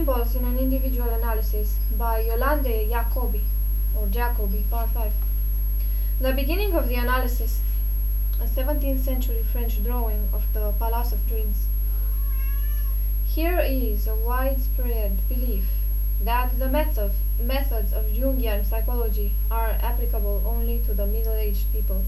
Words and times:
Symbols 0.00 0.34
in 0.34 0.46
an 0.46 0.56
Individual 0.56 1.10
Analysis 1.10 1.76
by 1.98 2.24
Jolande 2.24 2.88
Jacobi, 2.88 3.42
or 3.94 4.06
Jacobi, 4.06 4.62
part 4.70 4.88
5. 4.94 5.12
The 6.22 6.32
beginning 6.32 6.72
of 6.72 6.88
the 6.88 6.94
analysis, 6.94 7.60
a 8.40 8.46
17th 8.46 9.04
century 9.04 9.44
French 9.52 9.84
drawing 9.84 10.30
of 10.32 10.42
the 10.54 10.72
Palace 10.78 11.12
of 11.12 11.28
Dreams. 11.28 11.66
Here 13.26 13.60
is 13.60 14.06
a 14.06 14.14
widespread 14.14 15.18
belief 15.28 15.66
that 16.22 16.58
the 16.58 16.70
method, 16.70 17.12
methods 17.38 17.92
of 17.92 18.06
Jungian 18.06 18.64
psychology 18.64 19.32
are 19.50 19.76
applicable 19.82 20.42
only 20.46 20.78
to 20.86 20.94
the 20.94 21.06
middle-aged 21.06 21.70
people. 21.74 22.06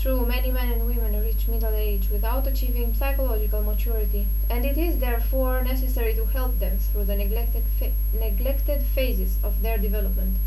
True, 0.00 0.24
many 0.24 0.50
men 0.50 0.72
and 0.72 0.86
women 0.86 1.20
reach 1.20 1.46
middle 1.46 1.74
age 1.74 2.08
without 2.10 2.46
achieving 2.46 2.94
psychological 2.94 3.62
maturity, 3.62 4.26
and 4.48 4.64
it 4.64 4.78
is 4.78 4.98
therefore 4.98 5.62
necessary 5.62 6.14
to 6.14 6.24
help 6.24 6.58
them 6.58 6.78
through 6.78 7.04
the 7.04 7.14
neglected, 7.14 7.64
fa 7.78 7.92
neglected 8.14 8.82
phases 8.82 9.36
of 9.44 9.60
their 9.60 9.76
development. 9.76 10.38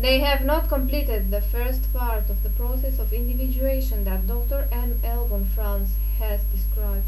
They 0.00 0.20
have 0.20 0.42
not 0.42 0.70
completed 0.70 1.30
the 1.30 1.42
first 1.42 1.92
part 1.92 2.30
of 2.30 2.42
the 2.42 2.48
process 2.48 2.98
of 2.98 3.12
individuation 3.12 4.04
that 4.04 4.26
Dr. 4.26 4.68
M. 4.72 5.00
L. 5.04 5.26
von 5.26 5.44
Franz 5.44 5.90
has 6.18 6.42
described. 6.44 7.04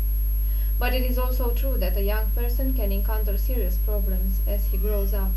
But 0.78 0.92
it 0.92 1.02
is 1.02 1.18
also 1.18 1.52
true 1.52 1.78
that 1.78 1.96
a 1.96 2.02
young 2.02 2.30
person 2.32 2.74
can 2.74 2.92
encounter 2.92 3.38
serious 3.38 3.78
problems 3.78 4.40
as 4.46 4.66
he 4.66 4.76
grows 4.76 5.14
up. 5.14 5.32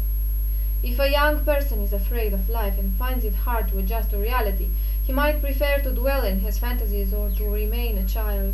If 0.84 0.98
a 0.98 1.12
young 1.12 1.46
person 1.46 1.80
is 1.82 1.94
afraid 1.94 2.34
of 2.34 2.50
life 2.50 2.80
and 2.80 2.94
finds 2.96 3.24
it 3.24 3.36
hard 3.36 3.68
to 3.70 3.78
adjust 3.78 4.10
to 4.10 4.18
reality, 4.18 4.70
he 5.12 5.16
might 5.16 5.42
prefer 5.42 5.78
to 5.78 5.92
dwell 5.92 6.24
in 6.24 6.40
his 6.40 6.58
fantasies 6.58 7.14
or 7.14 7.30
to 7.32 7.50
remain 7.50 7.98
a 7.98 8.08
child. 8.08 8.54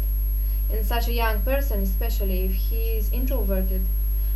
In 0.72 0.84
such 0.84 1.08
a 1.08 1.14
young 1.14 1.40
person, 1.44 1.84
especially 1.84 2.46
if 2.46 2.54
he 2.56 2.98
is 2.98 3.14
introverted, 3.14 3.84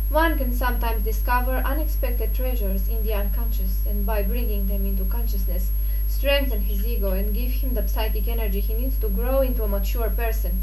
one 0.08 0.38
can 0.38 0.54
sometimes 0.54 1.02
discover 1.02 1.56
unexpected 1.64 2.32
treasures 2.32 2.86
in 2.86 3.02
the 3.02 3.12
unconscious, 3.12 3.84
and 3.88 4.06
by 4.06 4.22
bringing 4.22 4.68
them 4.68 4.86
into 4.86 5.04
consciousness, 5.06 5.72
strengthen 6.06 6.60
his 6.60 6.86
ego 6.86 7.10
and 7.10 7.34
give 7.34 7.50
him 7.50 7.74
the 7.74 7.88
psychic 7.88 8.28
energy 8.28 8.60
he 8.60 8.74
needs 8.74 8.96
to 9.00 9.08
grow 9.08 9.40
into 9.40 9.64
a 9.64 9.68
mature 9.68 10.08
person. 10.08 10.62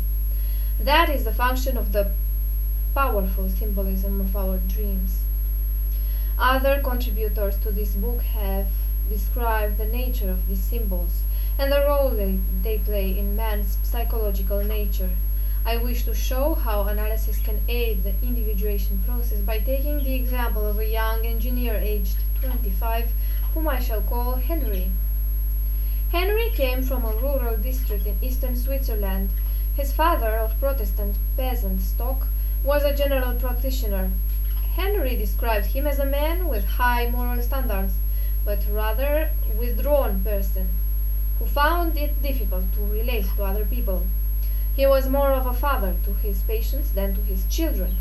That 0.80 1.09
is 1.09 1.26
the 1.26 1.33
function 1.33 1.76
of 1.76 1.92
the 1.92 2.14
powerful 2.95 3.50
symbolism 3.50 4.22
of 4.22 4.33
our 4.33 4.59
dreams. 4.59 5.23
Other 6.39 6.80
contributors 6.81 7.58
to 7.58 7.72
this 7.73 7.95
book 7.95 8.22
have 8.22 8.67
described 9.09 9.78
the 9.78 9.88
nature 9.88 10.30
of 10.30 10.48
these 10.48 10.64
symbols 10.64 11.23
and 11.59 11.73
the 11.73 11.85
role 11.85 12.09
they, 12.11 12.39
they 12.63 12.77
play 12.77 13.19
in 13.19 13.35
man's 13.35 13.77
psychological 13.83 14.63
nature. 14.63 15.09
I 15.65 15.75
wish 15.75 16.05
to 16.05 16.15
show 16.15 16.53
how 16.55 16.83
analysis 16.83 17.38
can 17.39 17.59
aid 17.67 18.03
the 18.03 18.13
individuation 18.23 19.03
process 19.05 19.39
by 19.39 19.59
taking 19.59 20.02
the 20.02 20.15
example 20.15 20.65
of 20.65 20.80
a 20.80 20.87
young 20.87 21.25
engineer 21.25 21.73
aged 21.75 22.15
25, 22.39 23.11
whom 23.53 23.67
I 23.67 23.81
shall 23.81 24.02
call 24.02 24.35
Henry. 24.35 24.89
Henry 26.13 26.49
came 26.52 26.81
from 26.81 27.03
a 27.03 27.17
rural 27.17 27.57
district 27.57 28.07
in 28.07 28.15
eastern 28.21 28.55
Switzerland. 28.55 29.30
His 29.75 29.91
father, 29.91 30.37
of 30.37 30.57
Protestant 30.61 31.17
peasant 31.35 31.81
stock, 31.81 32.27
was 32.63 32.83
a 32.85 32.95
general 32.95 33.33
practitioner. 33.33 34.11
Henry 34.75 35.17
described 35.17 35.65
him 35.65 35.85
as 35.85 35.99
a 35.99 36.05
man 36.05 36.47
with 36.47 36.63
high 36.63 37.09
moral 37.09 37.41
standards, 37.41 37.95
but 38.45 38.59
rather 38.71 39.31
withdrawn 39.57 40.23
person 40.23 40.69
who 41.40 41.45
found 41.45 41.98
it 41.98 42.22
difficult 42.22 42.66
to 42.73 42.82
relate 42.82 43.26
to 43.36 43.44
other 43.44 43.66
people. 43.66 44.06
He 44.76 44.86
was 44.86 45.09
more 45.09 45.32
of 45.32 45.45
a 45.45 45.54
father 45.54 45.95
to 46.04 46.14
his 46.14 46.44
patients 46.44 46.92
than 46.92 47.16
to 47.16 47.22
his 47.22 47.45
children. 47.45 47.95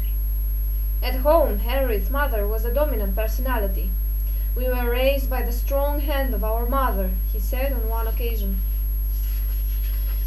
At 1.03 1.21
home, 1.21 1.61
Henry's 1.61 2.11
mother 2.11 2.47
was 2.47 2.65
a 2.65 2.75
dominant 2.75 3.15
personality. 3.15 3.91
We 4.57 4.67
were 4.67 4.91
raised 4.91 5.31
by 5.31 5.43
the 5.43 5.53
strong 5.53 6.01
hand 6.01 6.35
of 6.35 6.43
our 6.43 6.67
mother, 6.67 7.13
he 7.33 7.39
said 7.39 7.73
on 7.73 7.89
one 7.89 8.09
occasion. 8.09 8.59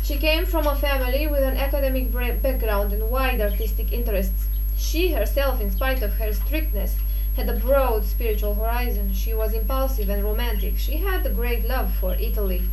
She 0.04 0.18
came 0.18 0.46
from 0.46 0.66
a 0.66 0.76
family 0.76 1.28
with 1.28 1.44
an 1.44 1.58
academic 1.58 2.12
background 2.42 2.94
and 2.94 3.10
wide 3.10 3.42
artistic 3.42 3.92
interests. 3.92 4.48
She 4.78 5.12
herself, 5.12 5.60
in 5.60 5.72
spite 5.72 6.02
of 6.02 6.14
her 6.14 6.34
strictness, 6.34 6.96
had 7.36 7.50
a 7.50 7.60
broad 7.60 8.06
spiritual 8.06 8.56
horizon. 8.56 9.14
She 9.14 9.34
was 9.34 9.54
impulsive 9.54 10.10
and 10.10 10.24
romantic. 10.24 10.78
She 10.78 10.98
had 10.98 11.26
a 11.26 11.30
great 11.30 11.68
love 11.68 11.94
for 11.94 12.16
Italy. 12.16 12.64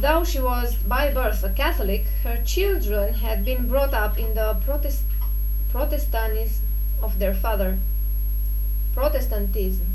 Though 0.00 0.24
she 0.24 0.40
was 0.40 0.76
by 0.76 1.10
birth 1.10 1.44
a 1.44 1.50
Catholic, 1.50 2.06
her 2.24 2.38
children 2.42 3.12
had 3.12 3.44
been 3.44 3.68
brought 3.68 3.92
up 3.92 4.18
in 4.18 4.32
the 4.32 4.56
Protest 4.64 5.02
Protestantism 5.70 6.64
of 7.02 7.18
their 7.18 7.34
father. 7.34 7.78
Protestantism. 8.94 9.88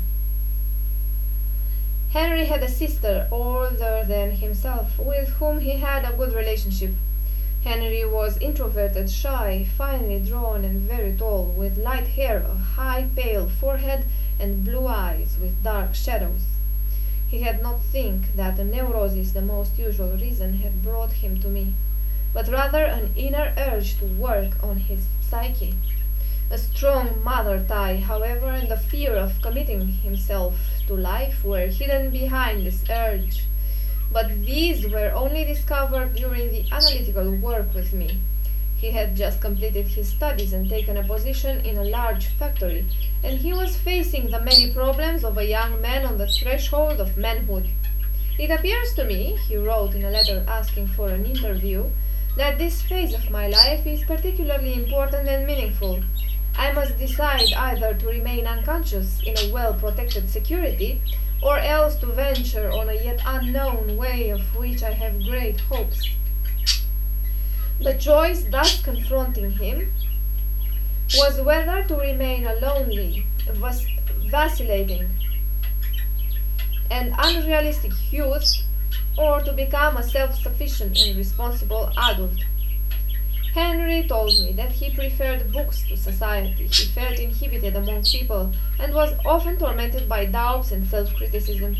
Henry 2.10 2.44
had 2.44 2.62
a 2.62 2.68
sister 2.68 3.26
older 3.32 4.04
than 4.06 4.36
himself, 4.36 4.96
with 4.96 5.30
whom 5.40 5.58
he 5.58 5.72
had 5.72 6.04
a 6.04 6.16
good 6.16 6.32
relationship. 6.34 6.92
Henry 7.64 8.04
was 8.04 8.38
introverted, 8.38 9.10
shy, 9.10 9.66
finely 9.76 10.20
drawn, 10.20 10.64
and 10.64 10.82
very 10.82 11.16
tall, 11.16 11.46
with 11.46 11.78
light 11.78 12.06
hair, 12.06 12.46
a 12.48 12.54
high, 12.54 13.08
pale 13.16 13.48
forehead, 13.48 14.04
and 14.38 14.64
blue 14.64 14.86
eyes 14.86 15.36
with 15.40 15.64
dark 15.64 15.96
shadows. 15.96 16.55
He 17.28 17.40
had 17.40 17.60
not 17.60 17.82
think 17.82 18.36
that 18.36 18.58
a 18.58 18.64
neurosis, 18.64 19.32
the 19.32 19.42
most 19.42 19.78
usual 19.78 20.16
reason, 20.16 20.58
had 20.58 20.82
brought 20.82 21.10
him 21.10 21.40
to 21.40 21.48
me, 21.48 21.74
but 22.32 22.46
rather 22.46 22.84
an 22.84 23.12
inner 23.16 23.52
urge 23.58 23.98
to 23.98 24.04
work 24.04 24.62
on 24.62 24.76
his 24.76 25.06
psyche. 25.20 25.74
A 26.50 26.58
strong 26.58 27.24
mother 27.24 27.64
tie, 27.66 27.96
however, 27.96 28.46
and 28.46 28.68
the 28.68 28.76
fear 28.76 29.16
of 29.16 29.42
committing 29.42 29.88
himself 29.88 30.54
to 30.86 30.94
life 30.94 31.44
were 31.44 31.66
hidden 31.66 32.10
behind 32.10 32.64
this 32.64 32.84
urge. 32.88 33.44
But 34.12 34.46
these 34.46 34.86
were 34.86 35.10
only 35.10 35.44
discovered 35.44 36.14
during 36.14 36.52
the 36.52 36.66
analytical 36.70 37.32
work 37.32 37.74
with 37.74 37.92
me. 37.92 38.20
He 38.86 38.92
had 38.92 39.16
just 39.16 39.40
completed 39.40 39.88
his 39.88 40.10
studies 40.10 40.52
and 40.52 40.70
taken 40.70 40.96
a 40.96 41.02
position 41.02 41.60
in 41.66 41.76
a 41.76 41.82
large 41.82 42.26
factory, 42.26 42.86
and 43.24 43.36
he 43.36 43.52
was 43.52 43.76
facing 43.76 44.30
the 44.30 44.40
many 44.40 44.70
problems 44.70 45.24
of 45.24 45.36
a 45.36 45.44
young 45.44 45.82
man 45.82 46.06
on 46.06 46.18
the 46.18 46.28
threshold 46.28 47.00
of 47.00 47.16
manhood. 47.16 47.68
It 48.38 48.48
appears 48.48 48.94
to 48.94 49.04
me, 49.04 49.36
he 49.48 49.56
wrote 49.56 49.96
in 49.96 50.04
a 50.04 50.10
letter 50.10 50.44
asking 50.46 50.86
for 50.86 51.08
an 51.08 51.26
interview, 51.26 51.90
that 52.36 52.58
this 52.58 52.80
phase 52.80 53.12
of 53.12 53.28
my 53.28 53.48
life 53.48 53.84
is 53.88 54.04
particularly 54.04 54.74
important 54.74 55.26
and 55.28 55.48
meaningful. 55.48 56.04
I 56.56 56.70
must 56.70 56.96
decide 56.96 57.52
either 57.54 57.92
to 57.92 58.06
remain 58.06 58.46
unconscious 58.46 59.20
in 59.26 59.36
a 59.36 59.52
well 59.52 59.74
protected 59.74 60.30
security, 60.30 61.02
or 61.42 61.58
else 61.58 61.96
to 61.96 62.06
venture 62.06 62.70
on 62.70 62.88
a 62.88 62.94
yet 62.94 63.18
unknown 63.26 63.96
way 63.96 64.30
of 64.30 64.54
which 64.54 64.84
I 64.84 64.92
have 64.92 65.24
great 65.24 65.58
hopes. 65.62 66.08
The 67.78 67.94
choice 67.94 68.44
thus 68.44 68.82
confronting 68.82 69.50
him 69.50 69.92
was 71.14 71.40
whether 71.40 71.84
to 71.84 71.96
remain 71.96 72.46
a 72.46 72.54
lonely, 72.54 73.26
vacillating, 74.30 75.10
and 76.90 77.14
unrealistic 77.18 77.92
youth 78.10 78.62
or 79.18 79.40
to 79.42 79.52
become 79.52 79.98
a 79.98 80.02
self-sufficient 80.02 80.98
and 80.98 81.16
responsible 81.16 81.92
adult. 81.98 82.38
Henry 83.52 84.06
told 84.08 84.32
me 84.40 84.52
that 84.52 84.72
he 84.72 84.94
preferred 84.94 85.52
books 85.52 85.82
to 85.88 85.96
society. 85.96 86.66
He 86.66 86.84
felt 86.86 87.18
inhibited 87.18 87.76
among 87.76 88.04
people 88.04 88.52
and 88.78 88.94
was 88.94 89.14
often 89.24 89.58
tormented 89.58 90.08
by 90.08 90.24
doubts 90.24 90.72
and 90.72 90.86
self-criticism. 90.88 91.76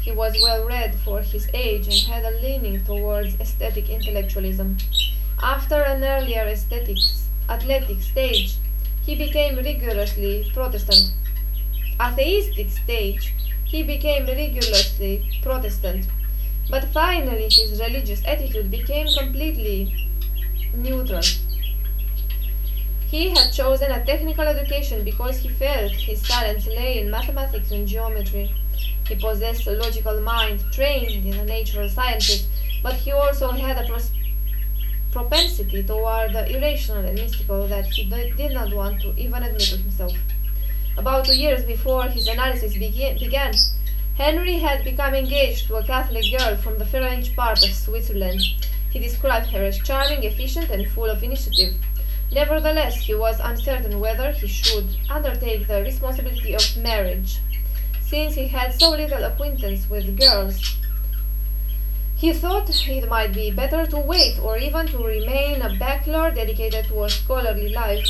He 0.00 0.12
was 0.12 0.36
well 0.42 0.64
read 0.66 0.94
for 1.04 1.20
his 1.22 1.48
age 1.54 1.86
and 1.86 2.12
had 2.12 2.24
a 2.24 2.38
leaning 2.40 2.84
towards 2.84 3.34
aesthetic 3.40 3.88
intellectualism. 3.88 4.76
After 5.44 5.82
an 5.82 6.02
earlier 6.02 6.44
aesthetic, 6.44 6.96
athletic 7.50 8.00
stage, 8.00 8.56
he 9.04 9.14
became 9.14 9.56
rigorously 9.56 10.50
Protestant. 10.54 11.12
Atheistic 12.00 12.70
stage, 12.70 13.34
he 13.66 13.82
became 13.82 14.24
rigorously 14.24 15.38
Protestant. 15.42 16.06
But 16.70 16.84
finally 16.94 17.50
his 17.50 17.78
religious 17.78 18.24
attitude 18.24 18.70
became 18.70 19.06
completely 19.06 20.08
neutral. 20.72 21.20
He 23.08 23.28
had 23.28 23.52
chosen 23.52 23.92
a 23.92 24.02
technical 24.06 24.48
education 24.48 25.04
because 25.04 25.36
he 25.36 25.50
felt 25.50 25.92
his 25.92 26.22
talents 26.22 26.66
lay 26.66 27.00
in 27.00 27.10
mathematics 27.10 27.70
and 27.70 27.86
geometry. 27.86 28.54
He 29.06 29.14
possessed 29.16 29.66
a 29.66 29.72
logical 29.72 30.22
mind 30.22 30.64
trained 30.72 31.26
in 31.26 31.36
the 31.36 31.44
natural 31.44 31.90
sciences, 31.90 32.48
but 32.82 32.94
he 32.94 33.12
also 33.12 33.50
had 33.50 33.76
a 33.76 33.86
propensity 35.14 35.80
toward 35.84 36.32
the 36.32 36.44
irrational 36.54 37.04
and 37.04 37.14
mystical 37.14 37.68
that 37.68 37.86
he 37.86 38.04
did 38.36 38.52
not 38.52 38.74
want 38.74 39.00
to 39.00 39.14
even 39.16 39.44
admit 39.44 39.62
to 39.62 39.76
himself. 39.76 40.12
About 40.98 41.24
two 41.24 41.36
years 41.36 41.64
before 41.64 42.02
his 42.08 42.26
analysis 42.26 42.74
began, 42.74 43.54
Henry 44.16 44.58
had 44.58 44.82
become 44.82 45.14
engaged 45.14 45.68
to 45.68 45.76
a 45.76 45.84
Catholic 45.84 46.24
girl 46.36 46.56
from 46.56 46.78
the 46.78 46.86
French 46.86 47.34
part 47.36 47.64
of 47.64 47.72
Switzerland. 47.72 48.40
He 48.90 48.98
described 48.98 49.46
her 49.50 49.62
as 49.64 49.78
charming, 49.78 50.24
efficient, 50.24 50.70
and 50.70 50.88
full 50.88 51.10
of 51.10 51.22
initiative. 51.22 51.74
Nevertheless, 52.32 52.96
he 52.96 53.14
was 53.14 53.38
uncertain 53.38 54.00
whether 54.00 54.32
he 54.32 54.48
should 54.48 54.88
undertake 55.08 55.68
the 55.68 55.82
responsibility 55.82 56.54
of 56.54 56.76
marriage, 56.76 57.38
since 58.02 58.34
he 58.34 58.48
had 58.48 58.74
so 58.74 58.90
little 58.90 59.22
acquaintance 59.22 59.88
with 59.88 60.18
girls. 60.18 60.76
He 62.24 62.32
thought 62.32 62.70
it 62.70 63.06
might 63.10 63.34
be 63.34 63.50
better 63.50 63.84
to 63.84 63.98
wait 63.98 64.38
or 64.38 64.56
even 64.56 64.86
to 64.86 64.96
remain 64.96 65.60
a 65.60 65.76
bachelor 65.78 66.30
dedicated 66.30 66.86
to 66.86 67.04
a 67.04 67.10
scholarly 67.10 67.68
life. 67.68 68.06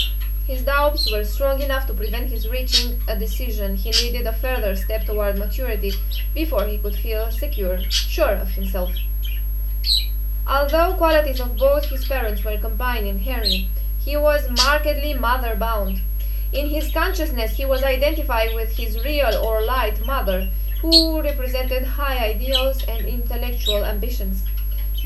His 0.47 0.63
doubts 0.63 1.11
were 1.11 1.25
strong 1.25 1.61
enough 1.61 1.89
to 1.89 1.95
prevent 1.95 2.31
his 2.31 2.49
reaching 2.49 3.03
a 3.09 3.19
decision. 3.19 3.75
He 3.75 3.91
needed 3.91 4.29
a 4.29 4.33
further 4.33 4.77
step 4.77 5.05
toward 5.05 5.37
maturity 5.37 5.95
before 6.33 6.65
he 6.67 6.79
could 6.79 6.95
feel 6.95 7.33
secure, 7.33 7.81
sure 7.91 8.37
of 8.37 8.51
himself. 8.51 8.93
Although 10.47 10.95
qualities 10.95 11.41
of 11.41 11.57
both 11.57 11.87
his 11.87 12.07
parents 12.07 12.45
were 12.45 12.57
combined 12.57 13.09
in 13.09 13.19
Henry, 13.19 13.69
he 13.99 14.17
was 14.17 14.49
markedly 14.49 15.15
mother 15.15 15.57
bound. 15.57 16.03
In 16.53 16.69
his 16.69 16.93
consciousness, 16.93 17.57
he 17.57 17.65
was 17.65 17.83
identified 17.83 18.55
with 18.55 18.77
his 18.77 19.05
real 19.05 19.35
or 19.45 19.61
light 19.63 20.07
mother, 20.07 20.51
who 20.93 21.23
represented 21.23 21.83
high 21.83 22.19
ideals 22.19 22.85
and 22.85 23.07
intellectual 23.07 23.87
ambitions. 23.87 24.45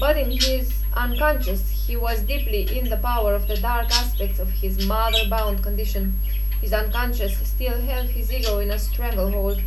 But 0.01 0.17
in 0.17 0.33
his 0.33 0.73
unconscious, 0.95 1.87
he 1.87 1.97
was 1.97 2.23
deeply 2.23 2.77
in 2.77 2.91
the 2.91 2.97
power 2.97 3.33
of 3.33 3.47
the 3.47 3.57
dark 3.57 3.91
aspects 3.93 4.41
of 4.41 4.51
his 4.51 4.85
mother-bound 4.87 5.63
condition. 5.63 6.19
His 6.61 6.73
unconscious 6.73 7.39
still 7.47 7.81
held 7.81 8.09
his 8.09 8.33
ego 8.33 8.59
in 8.59 8.73
a 8.73 8.79
stranglehold. 8.79 9.63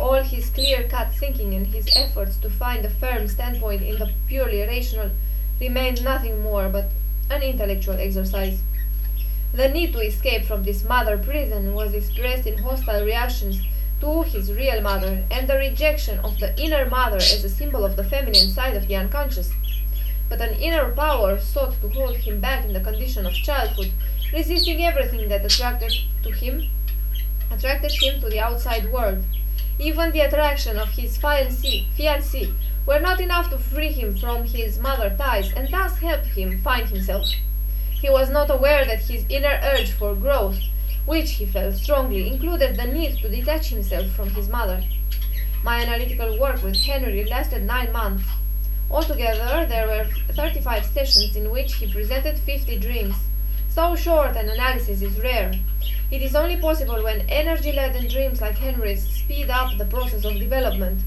All 0.00 0.22
his 0.22 0.48
clear-cut 0.48 1.12
thinking 1.12 1.52
and 1.52 1.66
his 1.66 1.86
efforts 1.94 2.38
to 2.38 2.48
find 2.48 2.82
a 2.86 2.90
firm 2.90 3.28
standpoint 3.28 3.82
in 3.82 3.98
the 3.98 4.10
purely 4.26 4.62
rational 4.62 5.10
remained 5.60 6.02
nothing 6.02 6.42
more 6.42 6.70
but 6.70 6.90
an 7.30 7.42
intellectual 7.42 7.96
exercise. 7.96 8.62
The 9.52 9.68
need 9.68 9.92
to 9.92 10.00
escape 10.00 10.46
from 10.46 10.62
this 10.62 10.82
mother 10.82 11.18
prison 11.18 11.74
was 11.74 11.92
expressed 11.92 12.46
in 12.46 12.56
hostile 12.56 13.04
reactions 13.04 13.60
to 14.02 14.22
his 14.22 14.52
real 14.52 14.82
mother 14.82 15.24
and 15.30 15.48
the 15.48 15.56
rejection 15.56 16.18
of 16.20 16.38
the 16.40 16.50
inner 16.60 16.84
mother 16.90 17.16
as 17.16 17.44
a 17.44 17.48
symbol 17.48 17.84
of 17.84 17.96
the 17.96 18.04
feminine 18.04 18.50
side 18.50 18.76
of 18.76 18.86
the 18.88 18.96
unconscious 18.96 19.52
but 20.32 20.40
an 20.40 20.54
inner 20.54 20.90
power 20.92 21.38
sought 21.38 21.78
to 21.82 21.90
hold 21.90 22.16
him 22.16 22.40
back 22.40 22.64
in 22.64 22.72
the 22.72 22.80
condition 22.80 23.26
of 23.26 23.34
childhood, 23.34 23.92
resisting 24.32 24.82
everything 24.82 25.28
that 25.28 25.44
attracted 25.44 25.92
to 26.22 26.30
him 26.30 26.70
attracted 27.50 27.92
him 28.02 28.18
to 28.18 28.30
the 28.30 28.40
outside 28.40 28.90
world. 28.90 29.22
Even 29.78 30.10
the 30.10 30.20
attraction 30.20 30.78
of 30.78 30.88
his 30.88 31.18
fiancée, 31.18 31.84
fiancée 31.98 32.54
were 32.86 32.98
not 32.98 33.20
enough 33.20 33.50
to 33.50 33.58
free 33.58 33.92
him 33.92 34.16
from 34.16 34.44
his 34.44 34.78
mother 34.78 35.14
ties 35.18 35.52
and 35.52 35.68
thus 35.70 35.98
help 35.98 36.24
him 36.24 36.58
find 36.62 36.88
himself. 36.88 37.28
He 37.90 38.08
was 38.08 38.30
not 38.30 38.50
aware 38.50 38.86
that 38.86 39.00
his 39.00 39.26
inner 39.28 39.60
urge 39.62 39.92
for 39.92 40.14
growth, 40.14 40.60
which 41.06 41.32
he 41.32 41.46
felt 41.46 41.74
strongly, 41.74 42.28
included 42.28 42.76
the 42.76 42.86
need 42.86 43.18
to 43.18 43.28
detach 43.28 43.68
himself 43.68 44.06
from 44.10 44.30
his 44.30 44.48
mother. 44.48 44.82
My 45.62 45.80
analytical 45.80 46.38
work 46.38 46.62
with 46.62 46.76
Henry 46.76 47.24
lasted 47.24 47.64
nine 47.64 47.92
months. 47.92 48.24
Altogether, 48.90 49.66
there 49.66 49.86
were 49.86 50.06
35 50.34 50.84
sessions 50.84 51.36
in 51.36 51.50
which 51.50 51.74
he 51.74 51.92
presented 51.92 52.38
50 52.38 52.78
dreams. 52.78 53.16
So 53.68 53.96
short 53.96 54.36
an 54.36 54.50
analysis 54.50 55.00
is 55.00 55.18
rare. 55.18 55.54
It 56.10 56.20
is 56.20 56.34
only 56.34 56.58
possible 56.58 57.02
when 57.02 57.28
energy-laden 57.30 58.08
dreams 58.08 58.40
like 58.42 58.58
Henry's 58.58 59.02
speed 59.08 59.48
up 59.48 59.78
the 59.78 59.86
process 59.86 60.26
of 60.26 60.34
development. 60.34 61.00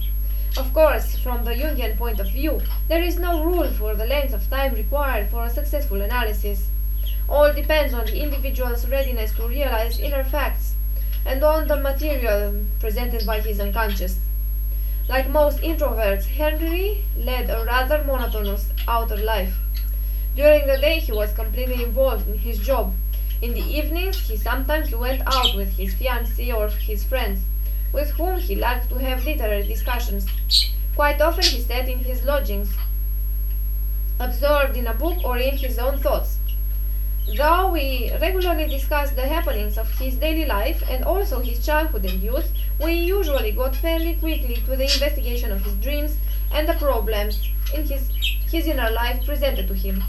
Of 0.57 0.73
course, 0.73 1.17
from 1.17 1.43
the 1.43 1.51
Jungian 1.51 1.97
point 1.97 2.19
of 2.19 2.31
view, 2.31 2.61
there 2.87 3.03
is 3.03 3.19
no 3.19 3.43
rule 3.43 3.69
for 3.71 3.93
the 3.93 4.05
length 4.05 4.33
of 4.33 4.49
time 4.49 4.73
required 4.73 5.29
for 5.29 5.43
a 5.43 5.49
successful 5.49 6.01
analysis. 6.01 6.69
All 7.27 7.51
depends 7.51 7.93
on 7.93 8.05
the 8.05 8.21
individual's 8.21 8.87
readiness 8.87 9.33
to 9.35 9.47
realize 9.47 9.99
inner 9.99 10.23
facts 10.23 10.75
and 11.25 11.43
on 11.43 11.67
the 11.67 11.77
material 11.77 12.63
presented 12.79 13.25
by 13.25 13.39
his 13.39 13.59
unconscious. 13.59 14.19
Like 15.09 15.29
most 15.29 15.59
introverts, 15.59 16.25
Henry 16.25 17.03
led 17.17 17.49
a 17.49 17.65
rather 17.65 18.03
monotonous 18.03 18.69
outer 18.87 19.17
life. 19.17 19.55
During 20.35 20.67
the 20.67 20.77
day, 20.77 20.99
he 20.99 21.11
was 21.11 21.33
completely 21.33 21.83
involved 21.83 22.27
in 22.27 22.37
his 22.37 22.59
job. 22.59 22.93
In 23.41 23.53
the 23.53 23.61
evenings, 23.61 24.27
he 24.27 24.37
sometimes 24.37 24.95
went 24.95 25.21
out 25.25 25.55
with 25.55 25.77
his 25.77 25.93
fiancée 25.95 26.55
or 26.55 26.69
his 26.69 27.03
friends, 27.03 27.41
with 27.91 28.11
whom 28.11 28.39
he 28.39 28.55
liked 28.55 28.89
to 28.89 28.95
have 28.95 29.25
literary 29.25 29.67
discussions. 29.67 30.27
Quite 30.95 31.21
often, 31.21 31.43
he 31.43 31.59
sat 31.59 31.89
in 31.89 31.99
his 31.99 32.23
lodgings, 32.23 32.69
absorbed 34.19 34.77
in 34.77 34.87
a 34.87 34.93
book 34.93 35.23
or 35.23 35.37
in 35.37 35.57
his 35.57 35.77
own 35.77 35.97
thoughts. 35.99 36.34
Though 37.27 37.71
we 37.71 38.11
regularly 38.21 38.67
discussed 38.67 39.15
the 39.15 39.27
happenings 39.27 39.79
of 39.79 39.89
his 39.97 40.15
daily 40.15 40.45
life 40.45 40.83
and 40.87 41.03
also 41.03 41.39
his 41.39 41.65
childhood 41.65 42.05
and 42.05 42.21
youth, 42.21 42.51
we 42.79 42.93
usually 42.93 43.51
got 43.51 43.75
fairly 43.75 44.13
quickly 44.13 44.57
to 44.57 44.75
the 44.75 44.83
investigation 44.83 45.51
of 45.51 45.63
his 45.63 45.73
dreams 45.75 46.17
and 46.51 46.69
the 46.69 46.75
problems 46.75 47.41
in 47.73 47.87
his, 47.87 48.09
his 48.51 48.67
inner 48.67 48.91
life 48.91 49.25
presented 49.25 49.67
to 49.67 49.73
him. 49.73 50.03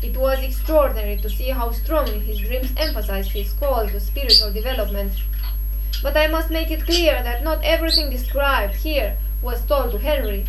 It 0.00 0.16
was 0.16 0.42
extraordinary 0.42 1.18
to 1.18 1.28
see 1.28 1.50
how 1.50 1.72
strongly 1.72 2.20
his 2.20 2.38
dreams 2.38 2.72
emphasized 2.78 3.32
his 3.32 3.52
call 3.52 3.86
to 3.86 4.00
spiritual 4.00 4.50
development. 4.50 5.12
But 6.02 6.16
I 6.16 6.26
must 6.26 6.50
make 6.50 6.70
it 6.70 6.86
clear 6.86 7.22
that 7.22 7.44
not 7.44 7.62
everything 7.62 8.08
described 8.08 8.76
here 8.76 9.18
was 9.42 9.64
told 9.66 9.92
to 9.92 9.98
Henry. 9.98 10.46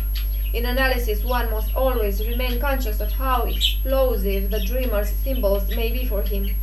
In 0.54 0.66
analysis, 0.66 1.24
one 1.24 1.50
must 1.50 1.74
always 1.74 2.24
remain 2.24 2.60
conscious 2.60 3.00
of 3.00 3.10
how 3.10 3.42
explosive 3.42 4.52
the 4.52 4.64
dreamer's 4.64 5.10
symbols 5.10 5.68
may 5.74 5.90
be 5.90 6.06
for 6.06 6.22
him. 6.22 6.54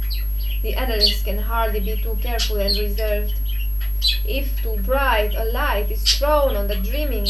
The 0.64 0.76
analyst 0.76 1.26
can 1.26 1.38
hardly 1.38 1.82
be 1.82 2.02
too 2.02 2.18
careful 2.22 2.56
and 2.56 2.78
reserved. 2.78 3.34
If 4.26 4.64
too 4.64 4.78
bright 4.78 5.36
a 5.36 5.44
light 5.44 5.92
is 5.92 6.04
thrown 6.04 6.56
on 6.56 6.70
the 6.70 6.78
dreaming 6.78 7.28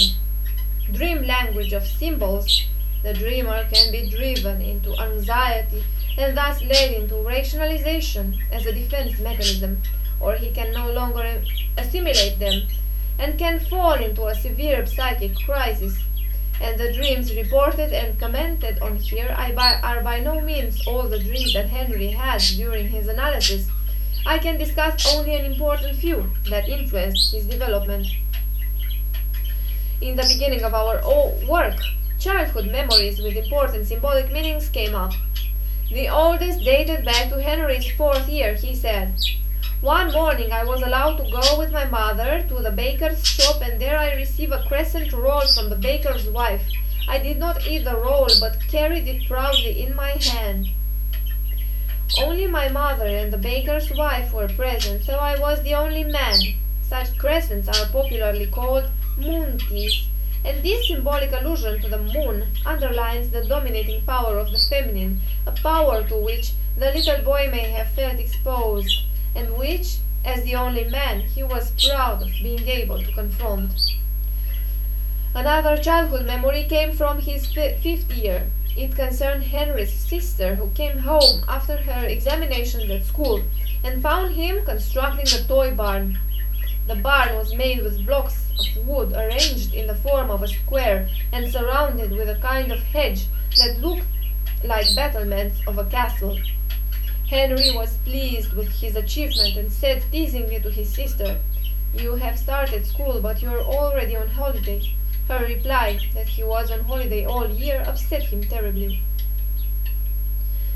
dream 0.92 1.24
language 1.24 1.74
of 1.74 1.88
symbols, 1.88 2.68
the 3.02 3.16
dreamer 3.16 3.68
can 3.74 3.92
be 3.92 4.12
driven 4.12 4.62
into 4.62 4.96
anxiety 5.02 5.84
and 6.16 6.38
thus 6.38 6.62
led 6.62 6.92
into 6.92 7.24
rationalization 7.24 8.38
as 8.52 8.68
a 8.68 8.72
defense 8.72 9.20
mechanism, 9.20 9.82
or 10.20 10.36
he 10.36 10.52
can 10.52 10.72
no 10.74 10.92
longer 10.92 11.42
assimilate 11.76 12.38
them 12.38 12.68
and 13.18 13.40
can 13.40 13.60
fall 13.60 13.96
into 13.96 14.28
a 14.28 14.36
severe 14.36 14.86
psychic 14.86 15.36
crisis 15.40 15.98
and 16.62 16.80
the 16.80 16.94
dreams 16.94 17.36
reported 17.36 17.92
and 17.92 18.20
commented 18.20 18.80
on 18.80 18.96
here 18.98 19.36
are 19.38 20.02
by 20.02 20.20
no 20.20 20.40
means 20.40 20.86
all 20.88 21.04
the 21.04 21.20
dreams 21.20 21.54
that 21.54 21.70
Henry 21.70 22.12
had 22.12 22.42
during 22.56 22.88
his 22.88 23.08
analysis. 23.08 23.68
I 24.26 24.38
can 24.38 24.60
discuss 24.60 25.16
only 25.16 25.36
an 25.36 25.46
important 25.52 25.98
few 25.98 26.32
that 26.50 26.70
influenced 26.70 27.34
his 27.34 27.46
development. 27.46 28.08
In 30.00 30.16
the 30.16 30.30
beginning 30.32 30.64
of 30.64 30.74
our 30.76 31.02
work, 31.48 31.80
childhood 32.20 32.72
memories 32.72 33.20
with 33.20 33.36
important 33.36 33.88
symbolic 33.88 34.32
meanings 34.32 34.70
came 34.70 34.94
up. 34.94 35.14
The 35.92 36.10
oldest 36.10 36.64
dated 36.64 37.04
back 37.04 37.30
to 37.30 37.42
Henry's 37.42 37.92
fourth 37.92 38.30
year, 38.30 38.54
he 38.54 38.76
said. 38.76 39.16
One 39.82 40.12
morning 40.12 40.52
I 40.52 40.64
was 40.64 40.84
allowed 40.84 41.18
to 41.18 41.32
go 41.32 41.58
with 41.58 41.72
my 41.72 41.86
mother 41.86 42.46
to 42.48 42.62
the 42.62 42.70
baker's 42.70 43.26
shop 43.26 43.64
and 43.64 43.82
there 43.82 43.98
I 43.98 44.14
received 44.14 44.54
a 44.54 44.64
crescent 44.68 45.12
roll 45.12 45.42
from 45.56 45.72
the 45.72 45.76
baker's 45.76 46.30
wife. 46.30 46.62
I 47.10 47.18
did 47.18 47.40
not 47.40 47.66
eat 47.66 47.84
the 47.84 47.96
roll 47.96 48.28
but 48.40 48.68
carried 48.68 49.08
it 49.08 49.28
proudly 49.28 49.82
in 49.82 49.96
my 49.96 50.12
hand. 50.12 50.68
Only 52.20 52.46
my 52.46 52.70
mother 52.70 53.08
and 53.08 53.34
the 53.34 53.40
baker's 53.40 53.90
wife 53.90 54.32
were 54.32 54.50
present, 54.50 55.04
so 55.04 55.16
I 55.16 55.40
was 55.40 55.64
the 55.64 55.74
only 55.74 56.04
man. 56.04 56.38
Such 56.84 57.18
crescents 57.18 57.68
are 57.68 57.88
popularly 57.88 58.46
called 58.46 58.92
moonties, 59.18 60.04
and 60.46 60.62
this 60.62 60.90
symbolic 60.90 61.32
allusion 61.32 61.82
to 61.82 61.90
the 61.90 61.98
moon 61.98 62.52
underlines 62.68 63.32
the 63.32 63.46
dominating 63.46 64.06
power 64.06 64.38
of 64.38 64.52
the 64.52 64.60
feminine, 64.60 65.22
a 65.48 65.52
power 65.52 66.04
to 66.04 66.18
which 66.18 66.52
the 66.78 66.92
little 66.92 67.24
boy 67.24 67.50
may 67.52 67.72
have 67.72 67.90
felt 67.94 68.20
exposed 68.20 69.06
and 69.36 69.58
which, 69.58 69.98
as 70.24 70.44
the 70.44 70.56
only 70.56 70.84
man, 70.84 71.22
he 71.22 71.44
was 71.44 71.72
proud 71.72 72.22
of 72.22 72.32
being 72.44 72.68
able 72.68 73.02
to 73.02 73.12
confront. 73.12 73.72
Another 75.34 75.78
childhood 75.78 76.26
memory 76.26 76.66
came 76.66 76.92
from 76.92 77.20
his 77.20 77.46
fifth 77.46 78.12
year. 78.12 78.52
It 78.76 78.96
concerned 78.96 79.44
Henry's 79.44 79.94
sister, 79.94 80.56
who 80.56 80.70
came 80.72 81.00
home 81.00 81.44
after 81.48 81.78
her 81.78 82.06
examinations 82.06 82.90
at 82.90 83.06
school 83.06 83.42
and 83.84 84.02
found 84.02 84.36
him 84.36 84.66
constructing 84.66 85.28
a 85.28 85.44
toy 85.48 85.72
barn. 85.74 86.20
The 86.88 86.96
barn 86.96 87.36
was 87.36 87.56
made 87.56 87.84
with 87.84 88.06
blocks 88.06 88.50
of 88.60 88.88
wood 88.88 89.14
arranged 89.14 89.74
in 89.74 89.88
the 89.88 89.96
form 89.96 90.30
of 90.30 90.44
a 90.44 90.48
square 90.48 91.08
and 91.32 91.52
surrounded 91.52 92.12
with 92.12 92.30
a 92.30 92.36
kind 92.36 92.72
of 92.72 92.80
hedge 92.80 93.28
that 93.58 93.80
looked 93.80 94.06
like 94.64 94.96
battlements 94.96 95.62
of 95.68 95.78
a 95.78 95.86
castle. 95.86 96.38
Henry 97.32 97.72
was 97.72 97.96
pleased 98.04 98.52
with 98.52 98.68
his 98.82 98.98
achievement 98.98 99.56
and 99.56 99.72
said 99.72 100.04
teasingly 100.12 100.60
to 100.60 100.70
his 100.70 100.94
sister, 100.94 101.40
You 101.94 102.16
have 102.16 102.38
started 102.38 102.86
school, 102.86 103.22
but 103.22 103.42
you 103.42 103.48
are 103.52 103.62
already 103.62 104.18
on 104.18 104.28
holiday. 104.28 104.94
Her 105.30 105.46
reply, 105.46 106.02
that 106.14 106.28
he 106.28 106.44
was 106.44 106.70
on 106.70 106.82
holiday 106.82 107.24
all 107.24 107.50
year, 107.50 107.86
upset 107.88 108.24
him 108.24 108.44
terribly. 108.44 109.02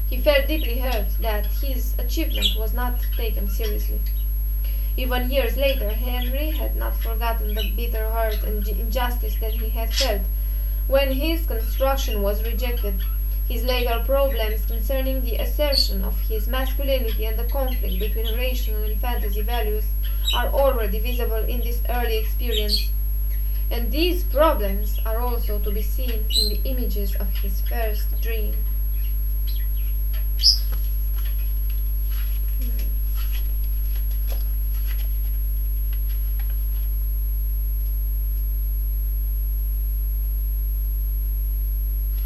He 0.10 0.16
felt 0.22 0.48
deeply 0.48 0.80
hurt 0.80 1.10
that 1.20 1.48
his 1.48 1.94
achievement 2.00 2.58
was 2.58 2.74
not 2.74 3.02
taken 3.18 3.50
seriously. 3.50 4.00
Even 4.96 5.30
years 5.30 5.58
later, 5.58 5.90
Henry 5.90 6.52
had 6.52 6.78
not 6.78 6.96
forgotten 6.96 7.54
the 7.54 7.74
bitter 7.76 8.10
hurt 8.12 8.42
and 8.44 8.66
injustice 8.66 9.36
that 9.42 9.56
he 9.56 9.72
had 9.72 9.94
felt 9.94 10.22
when 10.88 11.12
his 11.12 11.46
construction 11.48 12.22
was 12.22 12.46
rejected. 12.46 13.04
His 13.48 13.64
later 13.64 14.02
problems 14.06 14.66
concerning 14.66 15.22
the 15.22 15.36
assertion 15.36 16.04
of 16.04 16.20
his 16.22 16.48
masculinity 16.48 17.26
and 17.26 17.38
the 17.38 17.44
conflict 17.44 18.00
between 18.00 18.36
rational 18.36 18.84
and 18.84 19.00
fantasy 19.00 19.42
values 19.42 19.86
are 20.36 20.48
already 20.48 21.00
visible 21.00 21.46
in 21.46 21.60
this 21.60 21.82
early 21.88 22.18
experience. 22.18 22.92
And 23.70 23.92
these 23.92 24.24
problems 24.24 25.00
are 25.06 25.20
also 25.20 25.60
to 25.60 25.72
be 25.72 25.84
seen 25.84 26.26
in 26.36 26.50
the 26.50 26.60
images 26.64 27.16
of 27.16 27.28
his 27.38 27.62
first 27.62 28.20
dream. 28.20 28.56